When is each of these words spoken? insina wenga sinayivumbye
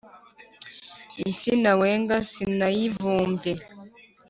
insina 1.23 1.69
wenga 1.81 2.17
sinayivumbye 2.31 3.53